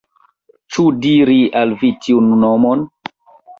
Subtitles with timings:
[0.75, 2.85] Ĉu diri al vi tiun nomon?